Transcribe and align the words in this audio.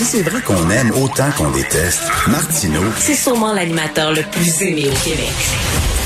Si 0.00 0.06
c'est 0.06 0.22
vrai 0.22 0.40
qu'on 0.40 0.70
aime 0.70 0.92
autant 0.92 1.30
qu'on 1.36 1.50
déteste, 1.50 2.04
Martineau, 2.26 2.80
C'est 2.96 3.14
sûrement 3.14 3.52
l'animateur 3.52 4.14
le 4.14 4.22
plus 4.32 4.62
aimé 4.62 4.86
au 4.88 5.04
Québec. 5.04 5.28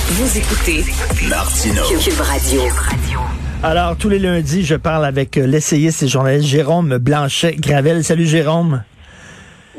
Vous 0.08 0.36
écoutez 0.36 0.84
Martineau. 1.28 1.84
Cube 2.00 2.20
Radio. 2.20 2.62
Alors, 3.62 3.96
tous 3.96 4.08
les 4.08 4.18
lundis, 4.18 4.64
je 4.64 4.74
parle 4.74 5.04
avec 5.04 5.38
euh, 5.38 5.46
l'essayiste 5.46 6.02
et 6.02 6.08
journaliste 6.08 6.48
Jérôme 6.48 6.98
Blanchet-Gravel. 6.98 8.02
Salut, 8.02 8.26
Jérôme. 8.26 8.82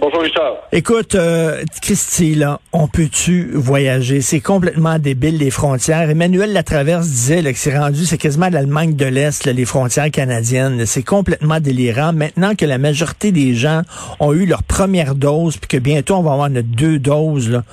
Bonjour 0.06 0.22
Richard. 0.22 0.58
Écoute, 0.72 1.16
euh, 1.16 1.64
Christy, 1.82 2.36
là, 2.36 2.60
on 2.72 2.88
peut-tu 2.88 3.50
voyager? 3.56 4.22
C'est 4.22 4.40
complètement 4.40 5.00
débile, 5.00 5.40
les 5.40 5.50
frontières. 5.50 6.12
Emmanuel 6.12 6.54
Latraverse 6.54 7.08
disait 7.08 7.42
là, 7.42 7.52
que 7.52 7.58
c'est 7.58 7.76
rendu, 7.76 8.06
c'est 8.06 8.20
quasiment 8.20 8.50
l'Allemagne 8.52 8.96
de 8.96 9.08
l'Est, 9.08 9.48
les 9.48 9.66
frontières 9.66 10.12
canadiennes. 10.12 10.86
C'est 10.86 11.04
complètement 11.04 11.60
délirant. 11.60 12.14
Maintenant 12.14 12.54
que 12.54 12.66
la 12.66 12.78
majorité 12.78 13.32
des 13.32 13.56
gens 13.56 13.82
ont 14.20 14.32
eu 14.32 14.46
leur 14.46 14.62
première 14.62 15.16
dose, 15.16 15.58
puis 15.58 15.70
que 15.70 15.78
bientôt 15.78 16.18
on 16.18 16.22
va 16.22 16.34
avoir 16.34 16.52
notre 16.52 16.70
deux 16.70 17.00
doses, 17.00 17.64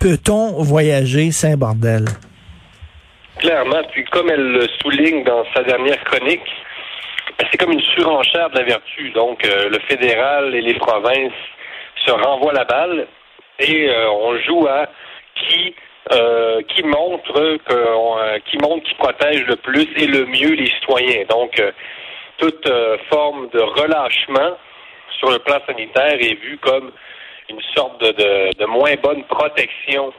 peut-on 0.00 0.62
voyager 0.62 1.30
Saint-Bordel? 1.30 2.06
Clairement, 3.38 3.82
puis 3.92 4.06
comme 4.06 4.30
elle 4.30 4.52
le 4.52 4.66
souligne 4.80 5.24
dans 5.24 5.44
sa 5.54 5.62
dernière 5.62 6.02
chronique, 6.04 6.40
c'est 7.50 7.58
comme 7.58 7.72
une 7.72 7.82
surenchère 7.82 8.48
de 8.48 8.58
la 8.58 8.64
vertu. 8.64 9.10
Donc, 9.10 9.44
euh, 9.44 9.68
le 9.68 9.78
fédéral 9.80 10.54
et 10.54 10.62
les 10.62 10.74
provinces 10.74 11.32
se 12.04 12.10
renvoient 12.10 12.52
la 12.52 12.64
balle 12.64 13.06
et 13.58 13.88
euh, 13.88 14.10
on 14.10 14.38
joue 14.38 14.66
à 14.66 14.86
qui 15.34 15.74
euh, 16.12 16.60
qui 16.68 16.82
montre 16.82 17.58
que 17.64 17.74
euh, 17.74 18.38
qui 18.46 18.58
montre 18.58 18.84
qui 18.84 18.94
protège 18.94 19.44
le 19.46 19.56
plus 19.56 19.88
et 19.96 20.06
le 20.06 20.26
mieux 20.26 20.54
les 20.54 20.66
citoyens. 20.66 21.24
Donc, 21.28 21.62
toute 22.38 22.68
forme 23.08 23.48
de 23.50 23.60
relâchement 23.60 24.56
sur 25.18 25.30
le 25.30 25.38
plan 25.38 25.58
sanitaire 25.66 26.14
est 26.14 26.34
vue 26.42 26.58
comme 26.58 26.90
une 27.48 27.60
sorte 27.76 28.00
de, 28.00 28.10
de, 28.10 28.58
de 28.58 28.64
moins 28.66 28.94
bonne 29.00 29.22
protection 29.24 30.12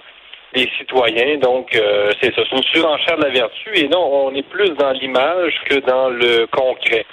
des 0.53 0.69
citoyens. 0.77 1.37
Donc, 1.39 1.67
c'est 2.21 2.33
ça, 2.33 2.43
c'est 2.49 2.55
une 2.55 2.63
surenchère 2.63 3.17
de 3.17 3.23
la 3.23 3.29
vertu. 3.29 3.75
Et 3.75 3.89
non, 3.89 4.27
on 4.27 4.35
est 4.35 4.47
plus 4.47 4.69
dans 4.69 4.91
l'image 4.91 5.53
que 5.65 5.79
dans 5.79 6.09
le 6.09 6.45
concret. 6.47 7.05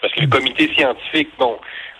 Parce 0.00 0.12
que 0.14 0.22
le 0.22 0.28
comité 0.28 0.66
scientifique, 0.74 1.28
bon, 1.38 1.58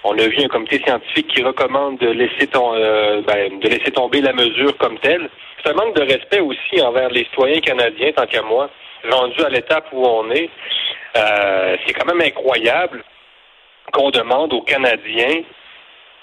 on 0.09 0.19
a 0.19 0.27
vu 0.29 0.39
un 0.43 0.49
comité 0.49 0.79
scientifique 0.85 1.29
qui 1.29 1.43
recommande 1.43 1.99
de 1.99 2.09
laisser, 2.09 2.47
ton, 2.47 2.75
euh, 2.75 3.23
ben, 3.27 3.59
de 3.59 3.69
laisser 3.69 3.91
tomber 3.93 4.21
la 4.21 4.33
mesure 4.33 4.77
comme 4.79 4.99
telle. 4.99 5.29
C'est 5.63 5.71
un 5.71 5.75
manque 5.75 5.97
de 5.97 6.03
respect 6.03 6.41
aussi 6.41 6.81
envers 6.83 7.09
les 7.11 7.25
citoyens 7.25 7.61
canadiens, 7.61 8.13
tant 8.13 8.27
qu'à 8.27 8.43
moi, 8.43 8.71
rendu 9.11 9.43
à 9.45 9.49
l'étape 9.49 9.87
où 9.93 10.05
on 10.07 10.31
est. 10.31 10.49
Euh, 11.17 11.77
c'est 11.87 11.93
quand 11.95 12.07
même 12.07 12.21
incroyable 12.21 13.03
qu'on 13.93 14.11
demande 14.11 14.53
aux 14.53 14.63
Canadiens 14.63 15.43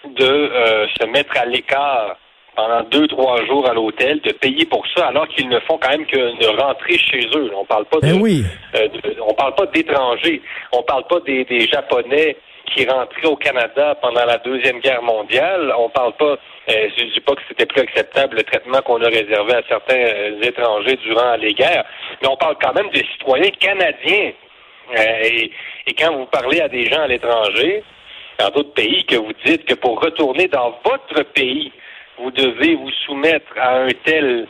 de 0.05 0.23
euh, 0.25 0.87
se 0.99 1.05
mettre 1.07 1.37
à 1.39 1.45
l'écart 1.45 2.17
pendant 2.55 2.83
deux, 2.83 3.07
trois 3.07 3.43
jours 3.45 3.67
à 3.67 3.73
l'hôtel, 3.73 4.19
de 4.21 4.31
payer 4.33 4.65
pour 4.65 4.85
ça, 4.95 5.07
alors 5.07 5.27
qu'ils 5.29 5.49
ne 5.49 5.59
font 5.61 5.79
quand 5.79 5.89
même 5.89 6.05
que 6.05 6.15
de 6.17 6.61
rentrer 6.61 6.97
chez 6.99 7.25
eux. 7.35 7.51
On 7.57 7.65
parle 7.65 7.85
pas 7.85 7.97
de, 7.99 8.01
Ben 8.13 8.21
oui. 8.21 8.43
euh, 8.75 8.87
de- 8.89 9.15
on 9.27 9.33
parle 9.33 9.55
pas 9.55 9.65
d'étrangers, 9.67 10.39
on 10.71 10.83
parle 10.83 11.07
pas 11.07 11.19
des, 11.21 11.45
des 11.45 11.61
Japonais 11.67 12.35
qui 12.65 12.85
rentraient 12.85 13.25
au 13.25 13.35
Canada 13.35 13.95
pendant 14.01 14.25
la 14.25 14.37
deuxième 14.37 14.79
guerre 14.79 15.01
mondiale. 15.01 15.73
On 15.77 15.89
parle 15.89 16.13
pas, 16.13 16.37
euh, 16.69 16.89
je 16.97 17.03
dis 17.13 17.19
pas 17.19 17.35
que 17.35 17.41
c'était 17.47 17.65
plus 17.65 17.81
acceptable 17.81 18.37
le 18.37 18.43
traitement 18.43 18.81
qu'on 18.81 19.01
a 19.01 19.07
réservé 19.09 19.53
à 19.53 19.61
certains 19.67 19.97
euh, 19.97 20.41
étrangers 20.41 20.97
durant 20.97 21.35
les 21.35 21.53
guerres, 21.53 21.85
mais 22.21 22.27
on 22.27 22.37
parle 22.37 22.55
quand 22.61 22.73
même 22.73 22.89
de 22.89 23.03
citoyens 23.13 23.51
canadiens. 23.59 24.31
Euh, 24.97 25.23
et, 25.23 25.51
et 25.87 25.93
quand 25.93 26.13
vous 26.15 26.25
parlez 26.25 26.61
à 26.61 26.67
des 26.67 26.85
gens 26.85 27.01
à 27.01 27.07
l'étranger, 27.07 27.83
dans 28.39 28.49
d'autres 28.49 28.73
pays, 28.73 29.05
que 29.05 29.15
vous 29.15 29.33
dites 29.45 29.65
que 29.65 29.75
pour 29.75 30.01
retourner 30.01 30.47
dans 30.47 30.79
votre 30.83 31.23
pays, 31.33 31.71
vous 32.17 32.31
devez 32.31 32.75
vous 32.75 32.91
soumettre 33.05 33.51
à 33.57 33.79
un 33.79 33.89
tel 34.03 34.47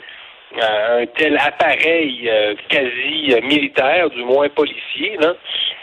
un 0.61 1.07
tel 1.17 1.35
appareil 1.37 2.29
euh, 2.29 2.53
quasi 2.69 3.33
militaire, 3.41 4.07
du 4.11 4.23
moins 4.23 4.47
policier, 4.49 5.17
là, 5.19 5.33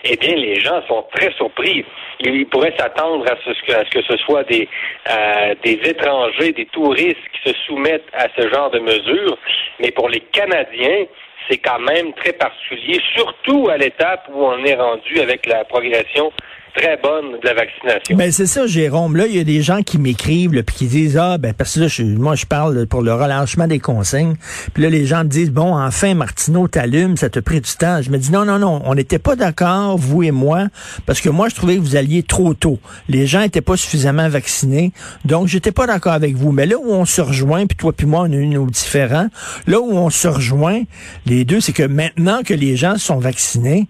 eh 0.05 0.17
bien, 0.17 0.35
les 0.35 0.57
gens 0.61 0.81
sont 0.89 1.05
très 1.15 1.33
surpris. 1.33 1.85
Ils 2.21 2.47
pourraient 2.47 2.75
s'attendre 2.79 3.25
à 3.31 3.37
ce, 3.45 3.51
que- 3.91 4.03
ce 4.03 4.17
soit 4.19 4.45
des, 4.45 4.69
euh, 5.11 5.55
des 5.63 5.79
étrangers, 5.85 6.53
des 6.53 6.67
touristes 6.67 7.17
qui 7.33 7.51
se 7.51 7.57
soumettent 7.67 8.09
à 8.13 8.27
ce 8.37 8.49
genre 8.49 8.71
de 8.71 8.79
mesures, 8.81 9.39
mais 9.81 9.91
pour 9.91 10.09
les 10.09 10.21
Canadiens, 10.21 11.07
c'est 11.49 11.59
quand 11.59 11.81
même 11.81 12.13
très 12.15 12.33
particulier, 12.33 13.01
surtout 13.15 13.69
à 13.69 13.77
l'étape 13.77 14.29
où 14.33 14.45
on 14.45 14.65
est 14.65 14.75
rendu 14.75 15.21
avec 15.21 15.47
la 15.47 15.65
progression 15.65 16.33
très 16.75 16.97
bonne 16.97 17.33
de 17.41 17.47
la 17.47 17.55
vaccination. 17.55 18.17
Ben 18.17 18.31
c'est 18.33 18.47
ça, 18.47 18.67
Jérôme. 18.67 19.17
Là, 19.17 19.27
il 19.27 19.37
y 19.37 19.41
a 19.41 19.45
des 19.45 19.63
gens 19.63 19.83
qui 19.83 19.99
m'écrivent 19.99 20.63
puis 20.63 20.77
qui 20.77 20.87
disent 20.87 21.19
ah 21.19 21.39
ben 21.39 21.53
parce 21.53 21.75
que 21.75 21.81
là, 21.81 21.89
je, 21.89 22.03
moi 22.03 22.35
je 22.35 22.47
parle 22.47 22.87
pour 22.87 23.03
le 23.03 23.13
relâchement 23.13 23.67
des 23.67 23.79
consignes. 23.79 24.35
Puis 24.75 24.83
là, 24.83 24.91
les 24.91 25.07
gens 25.07 25.25
me 25.25 25.29
disent 25.29 25.51
bon, 25.51 25.77
enfin 25.77 26.15
Martineau 26.15 26.69
t'allume, 26.69 27.17
ça 27.17 27.29
te 27.29 27.41
pris 27.41 27.61
du 27.61 27.71
temps. 27.73 28.03
Je 28.03 28.11
me 28.11 28.19
dis 28.19 28.31
non 28.31 28.45
non 28.45 28.59
non, 28.59 28.83
on 28.85 28.95
n'était 28.95 29.19
pas 29.19 29.37
d'accord 29.37 29.97
vous 29.97 30.23
et 30.23 30.31
moi 30.31 30.67
parce 31.07 31.21
que 31.21 31.29
moi 31.29 31.49
je 31.49 31.55
trouvais 31.55 31.77
que 31.77 31.81
vous 31.81 31.97
alliez 31.97 32.23
trop 32.23 32.55
tôt. 32.55 32.79
Les 33.09 33.27
gens 33.27 33.43
étaient 33.43 33.61
pas 33.61 33.77
suffisamment 33.77 34.29
vaccinés, 34.29 34.93
donc 35.25 35.49
j'étais 35.49 35.73
pas 35.73 35.87
d'accord 35.87 36.13
avec 36.13 36.35
vous. 36.35 36.53
Mais 36.53 36.67
là 36.67 36.77
où 36.79 36.91
on 36.91 37.05
se 37.05 37.21
rejoint, 37.21 37.67
puis 37.67 37.77
toi 37.77 37.93
puis 37.93 38.07
moi 38.07 38.23
on 38.23 38.33
eu 38.33 38.47
nos 38.47 38.67
différents. 38.67 39.29
Là 39.67 39.81
où 39.81 39.93
on 39.93 40.11
se 40.11 40.29
rejoint 40.29 40.83
les 41.31 41.45
deux, 41.45 41.61
c'est 41.61 41.73
que 41.73 41.83
maintenant 41.83 42.43
que 42.45 42.55
les 42.55 42.77
gens 42.77 42.97
sont 42.97 43.19
vaccinés. 43.19 43.87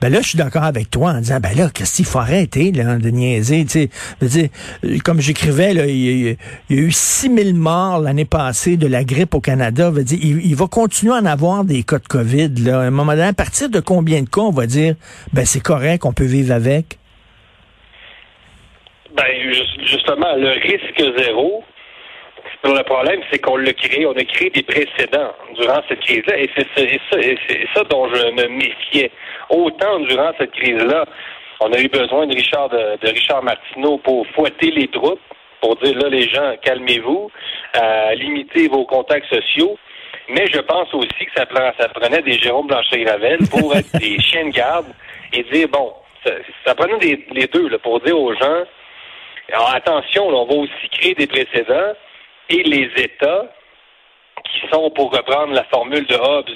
Ben 0.00 0.12
là, 0.12 0.20
je 0.20 0.28
suis 0.30 0.38
d'accord 0.38 0.64
avec 0.64 0.90
toi 0.90 1.10
en 1.12 1.18
disant, 1.20 1.38
ben 1.40 1.56
là, 1.56 1.70
qu'est-ce 1.72 1.96
qu'il 1.96 2.04
faut 2.04 2.18
arrêter 2.18 2.72
de 2.72 2.82
niaiser, 3.10 3.64
tu 3.64 3.88
sais. 4.28 4.50
Euh, 4.84 4.98
comme 5.04 5.20
j'écrivais, 5.20 5.72
il, 5.72 5.76
y 5.78 5.80
a- 6.30 6.34
il 6.68 6.76
y 6.76 6.78
a 6.78 6.82
eu 6.82 6.90
6000 6.92 7.54
morts 7.54 8.00
l'année 8.00 8.24
passée 8.26 8.76
de 8.76 8.86
la 8.86 9.02
grippe 9.04 9.34
au 9.34 9.40
Canada. 9.40 9.90
Il, 10.10 10.54
va 10.56 10.66
continuer 10.66 11.14
à 11.14 11.18
en 11.18 11.26
avoir 11.26 11.64
des 11.64 11.84
cas 11.84 11.98
de 12.00 12.06
COVID. 12.06 12.50
Là. 12.64 12.80
À 12.80 12.82
un 12.82 12.90
moment 12.90 13.12
donné, 13.12 13.24
à 13.28 13.32
partir 13.32 13.70
de 13.70 13.80
combien 13.80 14.22
de 14.22 14.28
cas 14.28 14.42
on 14.42 14.50
va 14.50 14.66
dire, 14.66 14.94
ben 15.32 15.46
c'est 15.46 15.62
correct, 15.62 16.04
on 16.04 16.12
peut 16.12 16.24
vivre 16.26 16.52
avec? 16.52 16.98
Ben, 19.16 19.24
ju- 19.52 19.86
justement, 19.86 20.34
le 20.36 20.50
risque 20.60 21.18
zéro, 21.22 21.62
le 22.72 22.82
problème, 22.84 23.20
c'est 23.30 23.38
qu'on 23.40 23.56
l'a 23.56 23.72
créé, 23.74 24.06
on 24.06 24.12
a 24.12 24.24
créé 24.24 24.48
des 24.50 24.62
précédents 24.62 25.32
durant 25.56 25.82
cette 25.88 26.00
crise-là, 26.00 26.38
et 26.38 26.48
c'est 26.56 26.66
ça, 27.10 27.18
ça 27.74 27.84
dont 27.84 28.08
je 28.14 28.30
me 28.30 28.46
méfiais. 28.48 29.10
Autant 29.50 29.98
durant 30.00 30.32
cette 30.38 30.52
crise-là, 30.52 31.04
on 31.60 31.72
a 31.72 31.78
eu 31.80 31.88
besoin 31.88 32.26
de 32.26 32.34
Richard 32.34 32.68
de, 32.70 32.96
de 33.02 33.08
Richard 33.12 33.42
Martineau 33.42 33.98
pour 33.98 34.26
fouetter 34.28 34.70
les 34.70 34.88
troupes, 34.88 35.20
pour 35.60 35.76
dire 35.76 35.96
là, 35.98 36.08
les 36.08 36.28
gens, 36.28 36.54
calmez-vous, 36.62 37.30
euh, 37.76 38.14
limitez 38.14 38.68
vos 38.68 38.84
contacts 38.86 39.26
sociaux. 39.32 39.76
Mais 40.30 40.46
je 40.52 40.58
pense 40.60 40.92
aussi 40.94 41.26
que 41.26 41.32
ça, 41.36 41.44
prend- 41.46 41.72
ça 41.78 41.88
prenait 41.90 42.22
des 42.22 42.38
Jérôme 42.38 42.66
Blanchet-Gravel 42.68 43.40
pour 43.50 43.74
être 43.76 43.92
des 43.98 44.18
chiens 44.20 44.46
de 44.46 44.50
garde 44.54 44.86
et 45.32 45.42
dire, 45.44 45.68
bon, 45.68 45.92
ça, 46.24 46.32
ça 46.64 46.74
prenait 46.74 46.98
des, 46.98 47.26
les 47.32 47.46
deux 47.46 47.68
là, 47.68 47.78
pour 47.78 48.00
dire 48.00 48.18
aux 48.18 48.32
gens, 48.34 48.64
alors 49.52 49.74
attention, 49.74 50.30
là, 50.30 50.38
on 50.38 50.46
va 50.46 50.54
aussi 50.54 50.88
créer 50.92 51.14
des 51.14 51.26
précédents 51.26 51.92
et 52.50 52.62
les 52.62 52.90
États 52.96 53.46
qui 54.44 54.68
sont, 54.72 54.90
pour 54.90 55.10
reprendre 55.12 55.52
la 55.52 55.64
formule 55.64 56.06
de 56.06 56.14
Hobbes, 56.14 56.50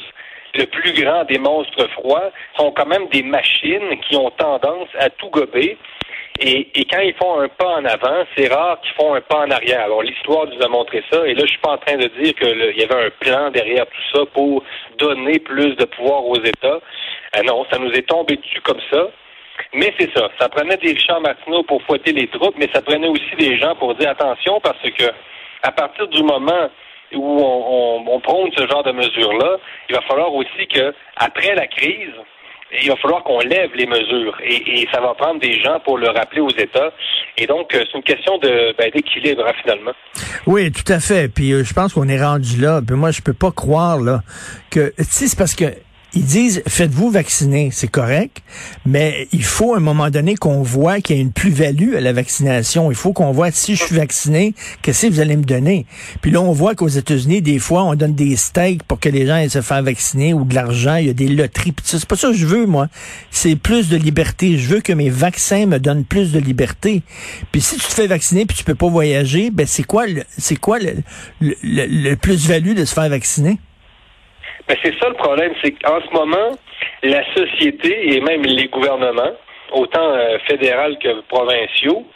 le 0.54 0.64
plus 0.66 0.92
grand 0.92 1.24
des 1.24 1.38
monstres 1.38 1.88
froids, 1.90 2.30
sont 2.56 2.72
quand 2.72 2.86
même 2.86 3.08
des 3.08 3.22
machines 3.22 3.98
qui 4.08 4.16
ont 4.16 4.30
tendance 4.30 4.88
à 4.98 5.10
tout 5.10 5.30
gober. 5.30 5.76
Et, 6.40 6.68
quand 6.90 7.00
ils 7.00 7.14
font 7.14 7.40
un 7.40 7.48
pas 7.48 7.78
en 7.78 7.84
avant, 7.84 8.24
c'est 8.36 8.52
rare 8.52 8.80
qu'ils 8.80 8.94
font 8.94 9.14
un 9.14 9.20
pas 9.20 9.40
en 9.40 9.50
arrière. 9.50 9.82
Alors 9.82 10.02
l'histoire 10.02 10.46
nous 10.46 10.62
a 10.62 10.68
montré 10.68 11.02
ça. 11.10 11.26
Et 11.26 11.34
là, 11.34 11.42
je 11.44 11.50
suis 11.50 11.58
pas 11.58 11.72
en 11.72 11.78
train 11.78 11.96
de 11.96 12.06
dire 12.20 12.32
qu'il 12.34 12.74
y 12.76 12.84
avait 12.84 13.06
un 13.06 13.10
plan 13.18 13.50
derrière 13.50 13.86
tout 13.86 14.16
ça 14.18 14.24
pour 14.32 14.62
donner 14.98 15.40
plus 15.40 15.74
de 15.74 15.84
pouvoir 15.84 16.24
aux 16.24 16.40
États. 16.40 16.80
Euh, 17.36 17.42
non, 17.44 17.66
ça 17.70 17.78
nous 17.78 17.90
est 17.90 18.08
tombé 18.08 18.36
dessus 18.36 18.60
comme 18.60 18.80
ça. 18.90 19.08
Mais 19.74 19.92
c'est 19.98 20.16
ça. 20.16 20.28
Ça 20.40 20.48
prenait 20.48 20.76
des 20.76 20.92
Richard 20.92 21.20
Martineau 21.20 21.64
pour 21.64 21.82
fouetter 21.82 22.12
les 22.12 22.28
troupes, 22.28 22.54
mais 22.56 22.68
ça 22.72 22.82
prenait 22.82 23.08
aussi 23.08 23.34
des 23.36 23.58
gens 23.58 23.74
pour 23.74 23.94
dire 23.96 24.10
attention 24.10 24.60
parce 24.60 24.80
que 24.80 25.04
à 25.62 25.72
partir 25.72 26.08
du 26.08 26.22
moment 26.22 26.70
où 27.14 27.40
on, 27.40 28.20
prône 28.20 28.50
ce 28.56 28.66
genre 28.66 28.82
de 28.82 28.92
mesures-là, 28.92 29.56
il 29.88 29.94
va 29.94 30.02
falloir 30.02 30.32
aussi 30.34 30.66
que, 30.68 30.92
après 31.16 31.54
la 31.54 31.66
crise, 31.66 32.12
il 32.82 32.88
va 32.88 32.96
falloir 32.96 33.22
qu'on 33.24 33.40
lève 33.40 33.70
les 33.74 33.86
mesures 33.86 34.36
et, 34.44 34.86
ça 34.92 35.00
va 35.00 35.14
prendre 35.14 35.40
des 35.40 35.58
gens 35.60 35.80
pour 35.80 35.96
le 35.96 36.08
rappeler 36.08 36.40
aux 36.40 36.50
États. 36.50 36.92
Et 37.38 37.46
donc, 37.46 37.74
euh, 37.74 37.84
c'est 37.86 37.96
une 37.96 38.04
question 38.04 38.36
de 38.38 38.74
ben, 38.76 38.90
d'équilibre 38.90 39.44
hein, 39.46 39.52
finalement. 39.62 39.92
Oui, 40.46 40.70
tout 40.70 40.92
à 40.92 41.00
fait. 41.00 41.32
Puis 41.32 41.52
euh, 41.52 41.64
je 41.64 41.72
pense 41.72 41.94
qu'on 41.94 42.08
est 42.08 42.22
rendu 42.22 42.60
là. 42.60 42.80
Puis 42.86 42.96
moi, 42.96 43.10
je 43.10 43.22
peux 43.22 43.32
pas 43.32 43.52
croire 43.52 43.98
là 43.98 44.20
que, 44.70 44.92
tu 44.98 45.04
sais, 45.04 45.28
c'est 45.28 45.38
parce 45.38 45.54
que 45.54 45.64
ils 46.14 46.24
disent 46.24 46.62
faites-vous 46.66 47.10
vacciner, 47.10 47.70
c'est 47.70 47.88
correct, 47.88 48.42
mais 48.86 49.28
il 49.32 49.44
faut 49.44 49.74
à 49.74 49.76
un 49.76 49.80
moment 49.80 50.08
donné 50.08 50.36
qu'on 50.36 50.62
voit 50.62 51.00
qu'il 51.00 51.16
y 51.16 51.18
a 51.18 51.22
une 51.22 51.32
plus-value 51.32 51.94
à 51.96 52.00
la 52.00 52.12
vaccination. 52.12 52.90
Il 52.90 52.96
faut 52.96 53.12
qu'on 53.12 53.30
voit 53.32 53.50
si 53.50 53.76
je 53.76 53.84
suis 53.84 53.96
vacciné, 53.96 54.54
qu'est-ce 54.80 55.06
que 55.06 55.12
vous 55.12 55.20
allez 55.20 55.36
me 55.36 55.44
donner? 55.44 55.86
Puis 56.22 56.30
là, 56.30 56.40
on 56.40 56.52
voit 56.52 56.74
qu'aux 56.74 56.88
États-Unis, 56.88 57.42
des 57.42 57.58
fois, 57.58 57.84
on 57.84 57.94
donne 57.94 58.14
des 58.14 58.36
steaks 58.36 58.82
pour 58.84 59.00
que 59.00 59.08
les 59.08 59.26
gens 59.26 59.36
aient 59.36 59.48
se 59.48 59.60
faire 59.60 59.82
vacciner 59.82 60.32
ou 60.32 60.44
de 60.44 60.54
l'argent. 60.54 60.96
Il 60.96 61.06
y 61.06 61.10
a 61.10 61.14
des 61.14 61.28
loteries. 61.28 61.74
C'est 61.84 62.06
pas 62.06 62.16
ça 62.16 62.28
que 62.28 62.36
je 62.36 62.46
veux, 62.46 62.66
moi. 62.66 62.88
C'est 63.30 63.56
plus 63.56 63.88
de 63.88 63.96
liberté. 63.96 64.56
Je 64.56 64.68
veux 64.68 64.80
que 64.80 64.92
mes 64.92 65.10
vaccins 65.10 65.66
me 65.66 65.78
donnent 65.78 66.04
plus 66.04 66.32
de 66.32 66.38
liberté. 66.38 67.02
Puis 67.52 67.60
si 67.60 67.76
tu 67.76 67.82
te 67.86 67.92
fais 67.92 68.06
vacciner 68.06 68.46
puis 68.46 68.56
tu 68.56 68.64
peux 68.64 68.74
pas 68.74 68.88
voyager, 68.88 69.50
ben 69.50 69.66
c'est 69.66 69.84
quoi 69.84 70.06
c'est 70.36 70.56
quoi 70.56 70.78
le, 70.78 70.94
le, 71.40 71.54
le 71.62 72.16
plus-value 72.16 72.74
de 72.74 72.84
se 72.84 72.94
faire 72.94 73.08
vacciner? 73.08 73.58
Mais 74.68 74.76
c'est 74.82 74.98
ça 74.98 75.08
le 75.08 75.14
problème, 75.14 75.52
c'est 75.62 75.72
qu'en 75.72 76.00
ce 76.00 76.12
moment, 76.12 76.50
la 77.02 77.24
société 77.34 78.14
et 78.14 78.20
même 78.20 78.42
les 78.42 78.68
gouvernements, 78.68 79.32
autant 79.72 80.12
euh, 80.12 80.38
fédéral 80.46 80.98
que 80.98 81.20
provinciaux, 81.22 82.06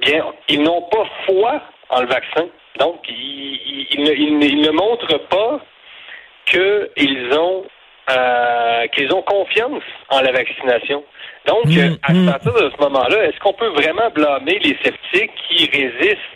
bien, 0.00 0.24
ils 0.48 0.62
n'ont 0.62 0.82
pas 0.82 1.04
foi 1.26 1.60
en 1.90 2.00
le 2.00 2.08
vaccin. 2.08 2.46
Donc, 2.78 3.00
ils, 3.08 4.60
ne, 4.60 4.70
montrent 4.70 5.18
pas 5.28 5.60
qu'ils 6.46 7.32
ont 7.32 7.64
euh, 8.10 8.86
qu'ils 8.88 9.12
ont 9.12 9.22
confiance 9.22 9.82
en 10.10 10.20
la 10.20 10.30
vaccination. 10.30 11.02
Donc, 11.46 11.66
mmh, 11.66 11.96
à 12.02 12.12
mmh. 12.12 12.26
partir 12.26 12.52
de 12.52 12.70
ce 12.70 12.82
moment-là, 12.82 13.24
est-ce 13.24 13.38
qu'on 13.40 13.52
peut 13.52 13.68
vraiment 13.68 14.10
blâmer 14.14 14.58
les 14.60 14.76
sceptiques 14.82 15.32
qui 15.48 15.68
résistent 15.70 16.35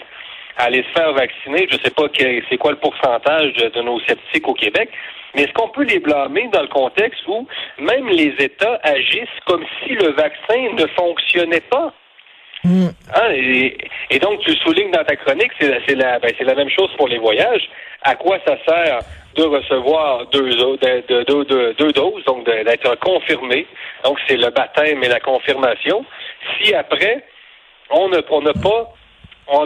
à 0.61 0.65
aller 0.65 0.83
se 0.83 0.99
faire 0.99 1.13
vacciner? 1.13 1.67
Je 1.71 1.77
ne 1.77 1.81
sais 1.81 1.91
pas 1.91 2.05
c'est 2.51 2.59
quoi 2.59 2.73
le 2.73 2.77
pourcentage 2.79 3.53
de 3.55 3.83
nos 3.83 3.99
sceptiques 4.01 4.47
au 4.47 4.55
Québec, 4.55 4.91
mais 5.35 5.43
est-ce 5.43 5.53
qu'on 5.53 5.69
peut 5.69 5.85
les 5.85 6.01
blâmer 6.01 6.49
dans 6.53 6.63
le 6.63 6.69
contexte 6.69 7.27
où 7.29 7.47
même 7.79 8.09
les 8.09 8.35
États 8.39 8.79
agissent 8.83 9.41
comme 9.47 9.65
si 9.83 9.95
le 9.95 10.11
vaccin 10.13 10.75
ne 10.77 10.87
fonctionnait 10.89 11.63
pas? 11.63 11.93
Hmm. 12.63 12.89
Hein, 13.15 13.31
et, 14.11 14.19
donc, 14.19 14.41
tu 14.41 14.55
soulignes 14.57 14.91
dans 14.91 15.05
ta 15.05 15.17
chronique, 15.17 15.53
c'est 15.59 15.95
la, 15.95 16.19
ben, 16.19 16.33
la 16.41 16.55
même 16.55 16.69
chose 16.69 16.91
pour 16.99 17.09
les 17.09 17.19
voyages. 17.19 17.71
À 18.03 18.15
quoi 18.17 18.39
ça 18.47 18.57
sert 18.69 18.99
de 19.35 19.45
recevoir 19.45 20.27
deux, 20.27 20.51
deux 20.53 21.93
doses, 21.93 22.25
donc 22.27 22.45
d'être 22.45 22.99
confirmé? 22.99 23.67
Donc, 24.05 24.19
c'est 24.27 24.37
le 24.37 24.51
baptême 24.51 25.03
et 25.03 25.09
la 25.09 25.21
confirmation. 25.21 26.05
Si 26.59 26.75
après, 26.75 27.25
on 27.91 28.11
n'a 28.11 28.23
pas 28.23 28.93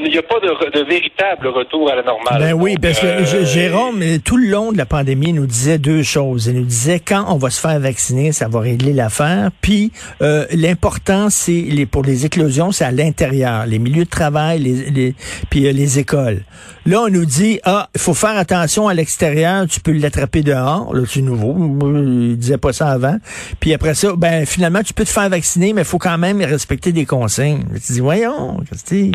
il 0.01 0.11
n'y 0.11 0.19
a 0.19 0.23
pas 0.23 0.41
de, 0.41 0.85
véritable 0.85 1.49
retour 1.49 1.91
à 1.91 1.97
la 1.97 2.03
normale. 2.03 2.39
Ben 2.39 2.53
oui, 2.55 2.77
parce 2.81 3.01
que 3.01 3.07
euh, 3.07 3.45
Jérôme, 3.45 4.03
tout 4.25 4.37
le 4.37 4.49
long 4.49 4.73
de 4.73 4.79
la 4.79 4.87
pandémie, 4.87 5.33
nous 5.33 5.47
disait 5.47 5.79
deux 5.79 6.03
choses. 6.03 6.47
Il 6.47 6.55
nous 6.55 6.65
disait 6.65 7.01
quand 7.01 7.27
on 7.29 7.37
va 7.37 7.51
se 7.51 7.61
faire 7.61 7.79
vacciner, 7.79 8.33
ça 8.33 8.49
va 8.49 8.61
régler 8.61 8.93
l'affaire. 8.93 9.51
Puis 9.61 9.93
euh, 10.23 10.47
l'important, 10.53 11.29
c'est 11.31 11.53
les, 11.53 11.87
pour 11.87 12.03
les 12.03 12.25
éclosions, 12.25 12.73
c'est 12.73 12.85
à 12.85 12.93
l'intérieur, 12.93 13.67
les 13.67 13.79
milieux 13.79 14.05
de 14.05 14.11
travail, 14.11 14.61
les, 14.61 14.91
les 14.91 15.15
puis 15.51 15.67
euh, 15.67 15.73
les 15.73 15.99
écoles. 15.99 16.45
Là, 16.87 17.03
on 17.03 17.09
nous 17.09 17.25
dit 17.25 17.61
ah, 17.65 17.89
il 17.95 18.01
faut 18.01 18.15
faire 18.15 18.37
attention 18.37 18.89
à 18.89 18.95
l'extérieur, 18.95 19.67
tu 19.67 19.81
peux 19.81 19.93
l'attraper 19.93 20.43
dehors. 20.43 20.95
Là, 20.95 21.03
c'est 21.07 21.23
nouveau. 21.23 21.55
Il 21.83 22.37
disait 22.37 22.59
pas 22.59 22.73
ça 22.73 22.89
avant. 22.89 23.17
Puis 23.61 23.75
après 23.75 23.95
ça, 23.95 24.15
ben 24.17 24.47
finalement, 24.47 24.83
tu 24.83 24.95
peux 24.95 25.05
te 25.05 25.11
faire 25.11 25.29
vacciner, 25.29 25.73
mais 25.73 25.83
il 25.83 25.87
faut 25.87 25.99
quand 25.99 26.19
même 26.19 26.41
respecter 26.43 26.93
des 26.93 27.05
consignes. 27.05 27.65
Tu 27.87 27.93
dis 27.93 28.01
voyons, 28.01 28.59
Christy. 28.71 29.13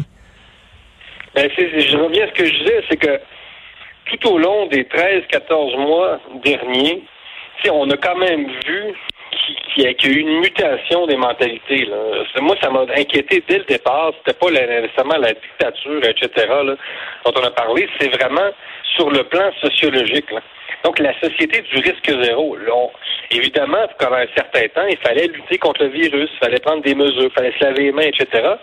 Ben, 1.36 1.50
je 1.56 1.98
reviens 1.98 2.26
à 2.26 2.28
ce 2.28 2.34
que 2.34 2.46
je 2.46 2.54
disais, 2.54 2.84
c'est 2.90 2.98
que 2.98 3.20
tout 4.06 4.30
au 4.30 4.38
long 4.38 4.66
des 4.68 4.84
13-14 4.84 5.78
mois 5.78 6.20
derniers, 6.44 7.04
on 7.72 7.90
a 7.90 7.98
quand 7.98 8.16
même 8.16 8.48
vu 8.66 8.96
qu'il 9.74 9.84
y, 9.84 9.88
a 9.88 9.92
eu 9.92 10.20
une 10.20 10.40
mutation 10.40 11.06
des 11.08 11.18
mentalités. 11.18 11.86
Là. 11.86 11.98
Moi, 12.42 12.56
ça 12.62 12.70
m'a 12.70 12.82
inquiété 12.96 13.44
dès 13.48 13.60
le 13.60 13.64
départ. 13.66 14.12
C'était 14.18 14.38
pas 14.38 14.50
nécessairement 14.50 15.18
la 15.18 15.34
dictature, 15.34 16.02
etc., 16.04 16.48
là, 16.64 16.76
dont 17.26 17.34
on 17.36 17.44
a 17.44 17.52
parlé. 17.52 17.88
C'est 18.00 18.10
vraiment 18.10 18.50
sur 18.96 19.10
le 19.10 19.24
plan 19.24 19.52
sociologique. 19.62 20.30
Donc, 20.84 21.00
la 21.00 21.14
société 21.20 21.62
du 21.62 21.78
risque 21.78 22.24
zéro. 22.24 22.58
évidemment, 23.32 23.86
pendant 23.98 24.16
un 24.16 24.28
certain 24.36 24.68
temps, 24.70 24.88
il 24.90 24.98
fallait 24.98 25.28
lutter 25.28 25.58
contre 25.58 25.84
le 25.84 25.90
virus, 25.90 26.30
il 26.34 26.40
fallait 26.40 26.60
prendre 26.60 26.82
des 26.82 26.96
mesures, 26.96 27.26
il 27.26 27.32
fallait 27.32 27.54
se 27.58 27.64
laver 27.64 27.84
les 27.84 27.92
mains, 27.92 28.04
etc. 28.08 28.56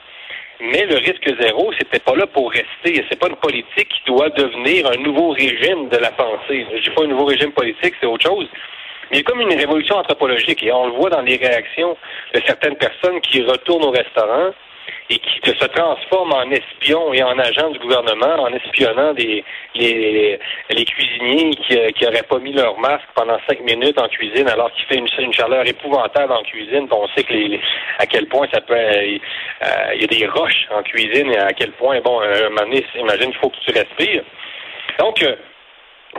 Mais 0.61 0.87
le 0.87 0.97
risque 0.97 1.29
zéro, 1.41 1.70
c'était 1.79 1.99
pas 1.99 2.14
là 2.14 2.26
pour 2.26 2.50
rester. 2.50 3.05
C'est 3.11 3.19
pas 3.19 3.29
une 3.29 3.37
politique 3.37 3.88
qui 3.88 4.00
doit 4.06 4.31
devenir 4.31 4.91
un 4.91 4.97
nouveau 4.97 5.31
régime 5.31 5.88
de 5.88 5.97
la 5.99 6.11
pensée. 6.11 6.67
Je 6.75 6.82
dis 6.82 6.91
pas 6.91 7.05
un 7.05 7.08
nouveau 7.08 7.26
régime 7.26 7.53
politique, 7.53 7.94
c'est 8.00 8.06
autre 8.06 8.26
chose. 8.26 8.49
Mais 9.11 9.19
il 9.19 9.20
y 9.20 9.20
a 9.20 9.25
comme 9.25 9.41
une 9.41 9.53
révolution 9.53 9.97
anthropologique 9.97 10.62
et 10.62 10.73
on 10.73 10.87
le 10.87 10.93
voit 10.93 11.11
dans 11.11 11.20
les 11.20 11.37
réactions 11.37 11.97
de 12.35 12.41
certaines 12.47 12.76
personnes 12.76 13.20
qui 13.20 13.43
retournent 13.43 13.85
au 13.85 13.91
restaurant 13.91 14.50
et 15.08 15.19
qui 15.19 15.50
se 15.50 15.67
transforme 15.67 16.32
en 16.32 16.50
espion 16.50 17.12
et 17.12 17.23
en 17.23 17.38
agent 17.38 17.70
du 17.70 17.79
gouvernement 17.79 18.43
en 18.43 18.53
espionnant 18.53 19.14
des, 19.14 19.44
les, 19.75 20.38
les 20.70 20.85
cuisiniers 20.85 21.50
qui, 21.50 21.79
euh, 21.79 21.91
qui 21.91 22.06
auraient 22.06 22.23
pas 22.29 22.38
mis 22.38 22.53
leur 22.53 22.79
masque 22.79 23.06
pendant 23.14 23.38
cinq 23.49 23.61
minutes 23.61 24.00
en 24.00 24.08
cuisine 24.08 24.49
alors 24.49 24.70
qu'il 24.73 24.85
fait 24.87 24.97
une, 24.97 25.32
chaleur 25.32 25.67
épouvantable 25.67 26.32
en 26.32 26.43
cuisine. 26.43 26.88
On 26.91 27.08
sait 27.08 27.23
que 27.23 27.32
les, 27.32 27.61
à 27.99 28.06
quel 28.06 28.26
point 28.26 28.47
ça 28.53 28.61
peut 28.61 28.75
euh, 28.75 29.19
il 29.94 30.00
y 30.00 30.05
a 30.05 30.06
des 30.06 30.26
roches 30.26 30.67
en 30.75 30.82
cuisine 30.82 31.31
et 31.32 31.38
à 31.38 31.52
quel 31.52 31.73
point 31.73 32.00
bon 32.00 32.20
un 32.20 32.49
moment 32.50 32.62
donné, 32.62 32.85
imagine 32.97 33.31
il 33.31 33.37
faut 33.37 33.50
que 33.50 33.61
tu 33.61 33.73
respires. 33.73 34.23
Donc 34.99 35.23
euh, 35.23 35.37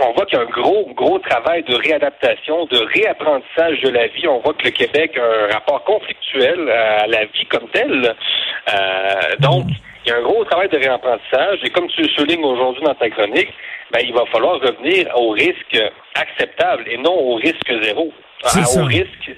on 0.02 0.14
voit 0.14 0.26
qu'il 0.26 0.38
y 0.38 0.42
a 0.42 0.46
un 0.46 0.50
gros, 0.50 0.90
gros 0.94 1.20
travail 1.20 1.64
de 1.64 1.76
réadaptation, 1.76 2.66
de 2.66 2.78
réapprentissage 2.78 3.82
de 3.82 3.90
la 3.90 4.08
vie. 4.08 4.28
On 4.28 4.40
voit 4.40 4.54
que 4.54 4.66
le 4.66 4.72
Québec 4.72 5.18
a 5.18 5.24
un 5.24 5.54
rapport 5.54 5.84
conflictuel 5.84 6.70
à 6.70 7.08
la 7.08 7.26
vie 7.26 7.46
comme 7.50 7.68
telle. 7.70 8.16
Euh, 8.74 9.36
donc, 9.40 9.66
il 10.06 10.10
y 10.10 10.12
a 10.12 10.18
un 10.18 10.22
gros 10.22 10.44
travail 10.46 10.70
de 10.70 10.78
réapprentissage. 10.78 11.60
Et 11.64 11.70
comme 11.70 11.88
tu 11.88 12.02
le 12.02 12.10
soulignes 12.10 12.44
aujourd'hui 12.44 12.84
dans 12.84 12.96
ta 12.96 13.10
chronique, 13.10 13.54
ben, 13.92 14.00
il 14.04 14.14
va 14.14 14.26
falloir 14.26 14.60
revenir 14.60 15.08
au 15.16 15.32
risque 15.32 15.82
acceptable 16.16 16.84
et 16.88 16.98
non 16.98 17.14
au 17.14 17.36
risque 17.36 17.72
zéro. 17.82 18.12
Au 18.78 18.84
risque, 18.86 19.32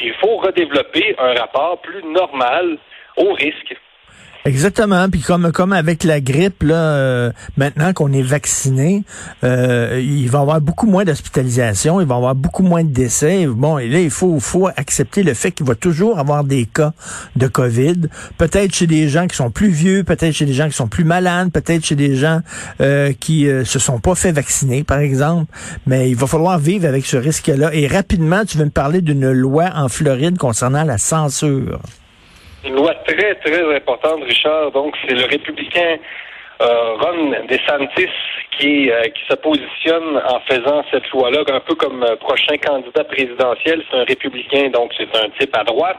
il 0.00 0.14
faut 0.14 0.36
redévelopper 0.36 1.14
un 1.18 1.34
rapport 1.34 1.80
plus 1.80 2.02
normal 2.04 2.78
au 3.16 3.32
risque. 3.32 3.76
Exactement. 4.46 5.08
Puis 5.08 5.20
comme 5.22 5.52
comme 5.52 5.72
avec 5.72 6.04
la 6.04 6.20
grippe, 6.20 6.64
là, 6.64 6.74
euh, 6.74 7.32
maintenant 7.56 7.94
qu'on 7.94 8.12
est 8.12 8.22
vacciné, 8.22 9.02
euh, 9.42 9.98
il 10.04 10.28
va 10.28 10.40
y 10.40 10.42
avoir 10.42 10.60
beaucoup 10.60 10.86
moins 10.86 11.04
d'hospitalisation, 11.04 11.98
il 11.98 12.06
va 12.06 12.14
y 12.14 12.18
avoir 12.18 12.34
beaucoup 12.34 12.62
moins 12.62 12.84
de 12.84 12.90
décès. 12.90 13.46
Bon, 13.46 13.78
et 13.78 13.88
là, 13.88 14.00
il 14.00 14.10
faut, 14.10 14.38
faut 14.40 14.68
accepter 14.76 15.22
le 15.22 15.32
fait 15.32 15.52
qu'il 15.52 15.64
va 15.64 15.74
toujours 15.74 16.18
avoir 16.18 16.44
des 16.44 16.66
cas 16.66 16.92
de 17.36 17.46
COVID. 17.46 18.08
Peut-être 18.36 18.74
chez 18.74 18.86
des 18.86 19.08
gens 19.08 19.26
qui 19.28 19.36
sont 19.36 19.50
plus 19.50 19.70
vieux, 19.70 20.04
peut-être 20.04 20.32
chez 20.32 20.44
des 20.44 20.52
gens 20.52 20.68
qui 20.68 20.74
sont 20.74 20.88
plus 20.88 21.04
malades, 21.04 21.50
peut-être 21.50 21.82
chez 21.82 21.96
des 21.96 22.14
gens 22.14 22.40
euh, 22.82 23.14
qui 23.18 23.48
euh, 23.48 23.64
se 23.64 23.78
sont 23.78 23.98
pas 23.98 24.14
fait 24.14 24.32
vacciner, 24.32 24.84
par 24.84 24.98
exemple. 24.98 25.50
Mais 25.86 26.10
il 26.10 26.16
va 26.16 26.26
falloir 26.26 26.58
vivre 26.58 26.86
avec 26.86 27.06
ce 27.06 27.16
risque-là. 27.16 27.72
Et 27.72 27.86
rapidement, 27.86 28.44
tu 28.44 28.58
veux 28.58 28.66
me 28.66 28.70
parler 28.70 29.00
d'une 29.00 29.32
loi 29.32 29.70
en 29.74 29.88
Floride 29.88 30.36
concernant 30.36 30.84
la 30.84 30.98
censure 30.98 31.80
une 32.64 32.76
loi 32.76 32.94
très, 33.06 33.34
très 33.36 33.76
importante, 33.76 34.22
Richard. 34.24 34.70
Donc, 34.72 34.96
c'est 35.06 35.14
le 35.14 35.24
républicain 35.26 35.98
euh, 36.62 36.94
Ron 37.00 37.34
DeSantis 37.48 38.10
qui, 38.58 38.90
euh, 38.90 39.02
qui 39.02 39.22
se 39.28 39.34
positionne 39.36 40.16
en 40.26 40.40
faisant 40.48 40.84
cette 40.90 41.08
loi-là, 41.10 41.40
un 41.48 41.60
peu 41.60 41.74
comme 41.74 42.02
euh, 42.02 42.16
prochain 42.16 42.56
candidat 42.56 43.04
présidentiel. 43.04 43.82
C'est 43.90 43.96
un 43.98 44.04
républicain, 44.04 44.70
donc 44.70 44.92
c'est 44.96 45.14
un 45.16 45.28
type 45.38 45.56
à 45.56 45.64
droite. 45.64 45.98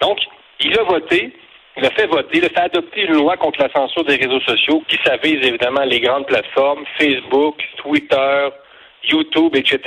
Donc, 0.00 0.18
il 0.60 0.78
a 0.78 0.82
voté, 0.82 1.32
il 1.76 1.84
a 1.84 1.90
fait 1.90 2.06
voter, 2.06 2.38
il 2.38 2.44
a 2.44 2.48
fait 2.48 2.60
adopter 2.60 3.02
une 3.02 3.14
loi 3.14 3.36
contre 3.36 3.60
la 3.62 3.72
censure 3.72 4.04
des 4.04 4.16
réseaux 4.16 4.40
sociaux 4.40 4.82
qui 4.88 4.98
s'avise 5.04 5.46
évidemment 5.46 5.84
les 5.84 6.00
grandes 6.00 6.26
plateformes, 6.26 6.84
Facebook, 6.98 7.56
Twitter, 7.78 8.48
YouTube, 9.04 9.56
etc. 9.56 9.80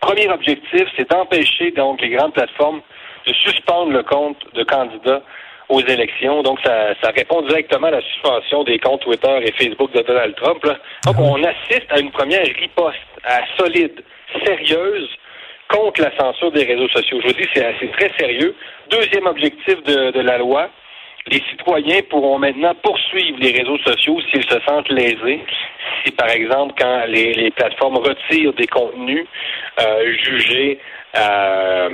Premier 0.00 0.28
objectif, 0.28 0.84
c'est 0.96 1.08
d'empêcher 1.10 1.70
donc 1.72 2.00
les 2.00 2.10
grandes 2.10 2.32
plateformes 2.32 2.80
de 3.26 3.32
suspendre 3.32 3.92
le 3.92 4.02
compte 4.02 4.38
de 4.54 4.62
candidat 4.64 5.22
aux 5.68 5.80
élections. 5.80 6.42
Donc, 6.42 6.58
ça, 6.64 6.94
ça 7.02 7.10
répond 7.10 7.42
directement 7.42 7.86
à 7.86 7.92
la 7.92 8.02
suspension 8.02 8.64
des 8.64 8.78
comptes 8.78 9.02
Twitter 9.02 9.38
et 9.44 9.52
Facebook 9.52 9.92
de 9.92 10.02
Donald 10.02 10.34
Trump. 10.36 10.62
Donc, 11.06 11.16
mhm. 11.16 11.24
on 11.24 11.44
assiste 11.44 11.86
à 11.90 12.00
une 12.00 12.10
première 12.10 12.44
riposte 12.44 12.98
à 13.24 13.40
solide, 13.56 14.02
sérieuse, 14.44 15.08
contre 15.68 16.02
la 16.02 16.16
censure 16.18 16.50
des 16.50 16.64
réseaux 16.64 16.88
sociaux. 16.88 17.20
Je 17.22 17.28
vous 17.28 17.34
dis, 17.34 17.48
c'est 17.54 17.92
très 17.92 18.10
sérieux. 18.18 18.54
Deuxième 18.90 19.26
objectif 19.26 19.82
de, 19.84 20.10
de 20.10 20.20
la 20.20 20.38
loi, 20.38 20.68
les 21.26 21.42
citoyens 21.50 22.00
pourront 22.08 22.38
maintenant 22.38 22.74
poursuivre 22.82 23.38
les 23.40 23.52
réseaux 23.52 23.78
sociaux 23.78 24.18
s'ils 24.30 24.44
se 24.44 24.58
sentent 24.66 24.88
lésés. 24.90 25.44
Si, 26.04 26.12
par 26.12 26.30
exemple, 26.30 26.74
quand 26.78 27.04
les, 27.06 27.34
les 27.34 27.50
plateformes 27.50 27.98
retirent 27.98 28.54
des 28.54 28.66
contenus 28.66 29.26
euh, 29.80 30.12
jugés 30.24 30.78
euh, 31.16 31.88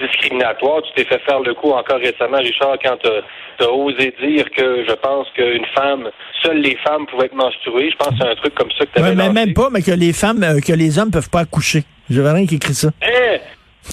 discriminatoire. 0.00 0.82
Tu 0.82 0.92
t'es 0.94 1.08
fait 1.08 1.20
faire 1.24 1.40
le 1.40 1.54
coup 1.54 1.70
encore 1.70 1.98
récemment, 1.98 2.38
Richard, 2.38 2.76
quand 2.84 2.96
tu 3.02 3.64
as, 3.64 3.70
osé 3.70 4.14
dire 4.22 4.44
que 4.50 4.84
je 4.86 4.94
pense 4.94 5.26
qu'une 5.34 5.64
femme, 5.74 6.10
seules 6.42 6.60
les 6.60 6.76
femmes 6.86 7.06
pouvaient 7.06 7.26
être 7.26 7.34
menstruées. 7.34 7.90
Je 7.90 7.96
pense 7.96 8.10
que 8.10 8.16
c'est 8.20 8.30
un 8.30 8.34
truc 8.36 8.54
comme 8.54 8.70
ça 8.78 8.84
que 8.86 8.92
tu 8.92 8.98
avais 8.98 9.08
ouais, 9.10 9.14
mais 9.14 9.32
Même 9.32 9.54
pas, 9.54 9.68
mais 9.70 9.82
que 9.82 9.92
les 9.92 10.12
femmes, 10.12 10.42
euh, 10.42 10.60
que 10.60 10.72
les 10.72 10.98
hommes 10.98 11.10
peuvent 11.10 11.30
pas 11.30 11.40
accoucher. 11.40 11.84
J'avais 12.10 12.30
rien 12.30 12.46
qui 12.46 12.56
écrit 12.56 12.74
ça. 12.74 12.88
Hein? 13.02 13.38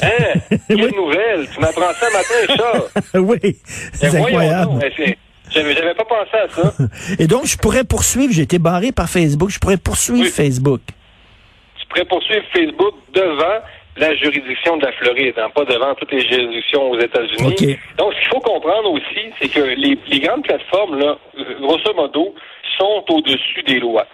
Hein? 0.03 0.33
Quelle 0.67 0.95
nouvelle? 0.95 1.47
Tu 1.53 1.59
m'apprends 1.59 1.93
ça 1.93 2.07
matin, 2.09 2.55
ça? 2.57 3.19
oui, 3.19 3.57
c'est 3.93 4.15
incroyable. 4.15 4.79
J'avais 5.49 5.93
pas 5.93 6.05
pensé 6.05 6.37
à 6.37 6.49
ça. 6.49 6.73
Et 7.19 7.27
donc, 7.27 7.45
je 7.45 7.57
pourrais 7.57 7.83
poursuivre, 7.83 8.33
j'ai 8.33 8.43
été 8.43 8.59
barré 8.59 8.91
par 8.91 9.09
Facebook, 9.09 9.49
je 9.49 9.59
pourrais 9.59 9.77
poursuivre 9.77 10.27
Facebook. 10.27 10.81
Tu 11.79 11.87
pourrais 11.87 12.05
poursuivre 12.05 12.43
Facebook 12.53 12.95
devant 13.13 13.61
la 13.97 14.13
juridiction 14.15 14.77
de 14.77 14.85
la 14.85 14.91
Floride, 14.93 15.35
hein, 15.37 15.49
pas 15.55 15.63
devant 15.63 15.95
toutes 15.95 16.11
les 16.11 16.27
juridictions 16.27 16.91
aux 16.91 16.99
États-Unis. 16.99 17.77
Donc, 17.97 18.13
ce 18.13 18.19
qu'il 18.19 18.29
faut 18.29 18.41
comprendre 18.41 18.91
aussi, 18.91 19.31
c'est 19.39 19.47
que 19.47 19.61
les, 19.61 20.19
grandes 20.19 20.43
plateformes, 20.43 20.99
là, 20.99 21.17
grosso 21.61 21.93
modo, 21.93 22.35
sont 22.77 23.05
au-dessus 23.09 23.63
des 23.65 23.79
lois. 23.79 24.05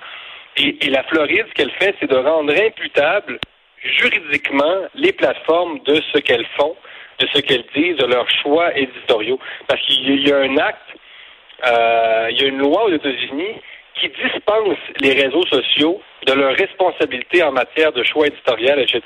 Et, 0.57 0.85
et, 0.85 0.89
la 0.89 1.01
Floride, 1.03 1.45
ce 1.49 1.53
qu'elle 1.53 1.71
fait, 1.79 1.95
c'est 1.99 2.11
de 2.11 2.15
rendre 2.15 2.53
imputable 2.53 3.39
juridiquement 3.83 4.85
les 4.95 5.11
plateformes 5.13 5.79
de 5.85 6.01
ce 6.13 6.19
qu'elles 6.19 6.47
font, 6.57 6.75
de 7.19 7.27
ce 7.33 7.39
qu'elles 7.41 7.65
disent, 7.75 7.97
de 7.97 8.05
leurs 8.05 8.29
choix 8.41 8.75
éditoriaux. 8.77 9.39
Parce 9.67 9.81
qu'il 9.81 10.27
y 10.27 10.31
a 10.31 10.37
un 10.37 10.57
acte, 10.57 10.79
euh, 11.67 12.27
il 12.31 12.41
y 12.41 12.45
a 12.45 12.47
une 12.47 12.59
loi 12.59 12.85
aux 12.85 12.93
États-Unis 12.93 13.55
qui 13.99 14.09
dispense 14.09 14.77
les 14.99 15.13
réseaux 15.13 15.45
sociaux 15.47 16.01
de 16.25 16.33
leur 16.33 16.55
responsabilité 16.55 17.43
en 17.43 17.51
matière 17.51 17.91
de 17.91 18.03
choix 18.03 18.27
éditorial, 18.27 18.79
etc. 18.79 19.01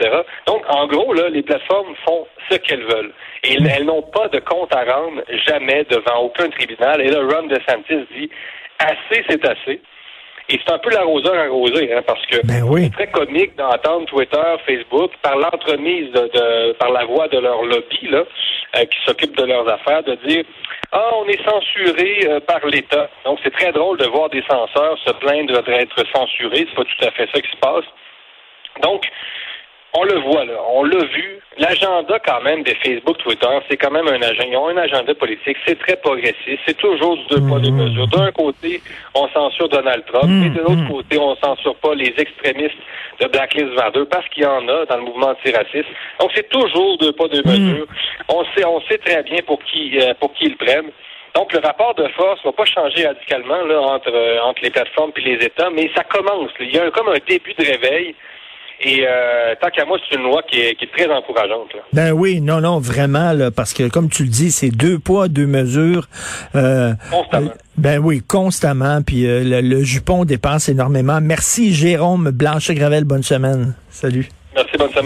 Donc, 0.47 0.63
en 0.69 0.87
gros, 0.87 1.13
là, 1.13 1.29
les 1.29 1.41
plateformes 1.41 1.95
font 2.05 2.27
ce 2.49 2.57
qu'elles 2.57 2.83
veulent. 2.83 3.13
Et 3.43 3.57
elles 3.69 3.85
n'ont 3.85 4.03
pas 4.03 4.27
de 4.29 4.39
compte 4.39 4.73
à 4.73 4.83
rendre 4.83 5.21
jamais 5.47 5.83
devant 5.89 6.19
aucun 6.19 6.49
tribunal. 6.49 7.01
Et 7.01 7.07
là, 7.07 7.19
Ron 7.21 7.47
DeSantis 7.47 8.05
dit 8.15 8.29
assez, 8.79 9.23
c'est 9.27 9.45
assez. 9.45 9.81
Et 10.47 10.59
c'est 10.63 10.71
un 10.71 10.77
peu 10.77 10.91
l'arroseur 10.91 11.35
arrosé, 11.35 11.91
hein, 11.91 12.01
parce 12.05 12.23
que 12.27 12.45
ben 12.45 12.63
c'est 12.77 12.91
très 12.91 13.07
comique 13.07 13.55
d'entendre 13.55 14.05
Twitter, 14.05 14.55
Facebook, 14.67 15.11
par 15.23 15.37
l'entremise 15.37 16.11
de, 16.11 16.73
par 16.73 16.91
la 16.91 17.05
voix 17.05 17.27
de 17.27 17.39
leur 17.39 17.63
lobby, 17.63 18.07
là, 18.09 18.23
euh, 18.75 18.85
qui 18.85 18.97
s'occupe 19.05 19.35
de 19.35 19.43
leurs 19.43 19.67
affaires, 19.67 20.03
de 20.03 20.15
dire 20.27 20.43
Ah, 20.91 21.09
on 21.15 21.25
est 21.25 21.43
censuré 21.43 22.19
euh, 22.27 22.39
par 22.41 22.63
l'État. 22.67 23.09
Donc 23.25 23.39
c'est 23.43 23.53
très 23.53 23.71
drôle 23.71 23.97
de 23.97 24.05
voir 24.05 24.29
des 24.29 24.43
censeurs 24.43 24.97
se 25.03 25.13
plaindre 25.13 25.63
d'être 25.63 26.03
censurés. 26.13 26.67
C'est 26.69 26.75
pas 26.75 26.83
tout 26.83 27.05
à 27.07 27.11
fait 27.11 27.27
ça 27.33 27.41
qui 27.41 27.49
se 27.49 27.57
passe. 27.57 27.85
Donc, 28.81 29.05
on 29.97 30.03
le 30.03 30.19
voit 30.19 30.45
là, 30.45 30.53
on 30.71 30.83
l'a 30.83 31.03
vu. 31.05 31.39
L'agenda 31.57 32.19
quand 32.19 32.41
même 32.41 32.63
des 32.63 32.75
Facebook, 32.75 33.17
Twitter, 33.19 33.47
c'est 33.69 33.77
quand 33.77 33.91
même 33.91 34.07
un 34.09 34.21
agenda. 34.21 34.45
Ils 34.45 34.57
ont 34.57 34.67
un 34.67 34.77
agenda 34.77 35.15
politique, 35.15 35.55
c'est 35.65 35.79
très 35.79 35.95
progressiste, 35.95 36.59
c'est 36.65 36.77
toujours 36.77 37.15
du 37.15 37.25
deux 37.27 37.47
poids 37.47 37.59
deux 37.59 37.71
mmh. 37.71 37.83
mesures. 37.83 38.07
D'un 38.07 38.31
côté, 38.33 38.81
on 39.13 39.27
censure 39.29 39.69
Donald 39.69 40.03
Trump, 40.05 40.29
et 40.45 40.49
de 40.49 40.59
l'autre 40.59 40.83
mmh. 40.83 40.89
côté, 40.89 41.17
on 41.17 41.35
censure 41.37 41.75
pas 41.77 41.95
les 41.95 42.13
extrémistes 42.17 42.75
de 43.21 43.27
Black 43.27 43.53
Lives 43.53 43.73
Matter 43.73 44.03
parce 44.11 44.27
qu'il 44.29 44.43
y 44.43 44.45
en 44.45 44.67
a 44.67 44.85
dans 44.85 44.97
le 44.97 45.03
mouvement 45.03 45.29
antiraciste. 45.29 45.87
Donc 46.19 46.31
c'est 46.35 46.49
toujours 46.49 46.97
deux 46.97 47.13
pas 47.13 47.29
deux 47.29 47.43
mesures. 47.45 47.87
On 48.27 48.43
sait, 48.53 48.65
on 48.65 48.81
sait 48.81 48.97
très 48.97 49.23
bien 49.23 49.39
pour 49.47 49.63
qui, 49.63 49.97
euh, 49.97 50.13
pour 50.19 50.33
qui 50.33 50.45
ils 50.45 50.57
prennent. 50.57 50.91
Donc, 51.35 51.51
le 51.51 51.59
rapport 51.59 51.93
de 51.95 52.07
force 52.15 52.41
va 52.45 52.53
pas 52.53 52.63
changer 52.63 53.05
radicalement 53.05 53.61
là, 53.65 53.81
entre, 53.81 54.09
euh, 54.09 54.39
entre 54.41 54.61
les 54.63 54.69
plateformes 54.69 55.11
et 55.17 55.21
les 55.21 55.45
États, 55.45 55.69
mais 55.69 55.91
ça 55.93 56.03
commence. 56.05 56.49
Il 56.61 56.73
y 56.73 56.79
a 56.79 56.89
comme 56.91 57.09
un 57.09 57.17
début 57.27 57.53
de 57.53 57.65
réveil. 57.65 58.15
Et 58.81 59.05
euh, 59.07 59.55
tant 59.61 59.69
qu'à 59.69 59.85
moi, 59.85 59.97
c'est 60.07 60.15
une 60.15 60.23
loi 60.23 60.41
qui 60.43 60.59
est, 60.59 60.75
très 60.91 61.07
encourageante. 61.07 61.69
Ben 61.93 62.11
oui, 62.11 62.41
non, 62.41 62.61
non, 62.61 62.79
vraiment, 62.79 63.33
parce 63.55 63.73
que 63.73 63.87
comme 63.87 64.09
tu 64.09 64.23
le 64.23 64.29
dis, 64.29 64.51
c'est 64.51 64.69
deux 64.69 64.99
poids, 64.99 65.27
deux 65.27 65.47
mesures. 65.47 66.07
Euh, 66.55 66.93
constamment. 67.11 67.51
Euh, 67.51 67.53
ben 67.77 67.99
oui, 67.99 68.21
constamment. 68.21 69.01
Puis 69.01 69.23
le, 69.23 69.61
le, 69.61 69.83
jupon 69.83 70.25
dépense 70.25 70.69
énormément. 70.69 71.19
Merci 71.21 71.73
Jérôme 71.73 72.31
Blanchet-Gravel. 72.31 73.05
Bonne 73.05 73.23
semaine. 73.23 73.73
Salut. 73.89 74.29
Merci, 74.55 74.77
bonne 74.77 74.91
semaine. 74.91 75.05